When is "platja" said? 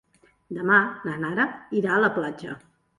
2.21-2.63